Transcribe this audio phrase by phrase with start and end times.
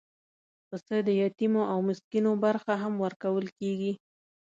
[0.67, 3.93] پسه د یتیمو او مسکینو برخه هم ورکول کېږي.